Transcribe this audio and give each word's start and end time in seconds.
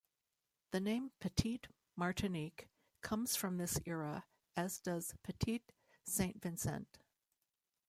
The 0.71 0.79
name 0.79 1.11
"Petit 1.19 1.61
Martinique" 1.95 2.67
comes 3.03 3.35
from 3.35 3.57
this 3.57 3.79
era, 3.85 4.25
as 4.57 4.79
does 4.79 5.13
Petit 5.21 5.61
Saint 6.03 6.41
Vincent. 6.41 6.97